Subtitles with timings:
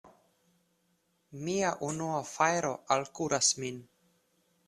[1.43, 3.81] Mia unua fajro alkuras min!